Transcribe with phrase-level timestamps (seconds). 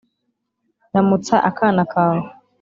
[0.93, 2.21] ramutsa akana kawe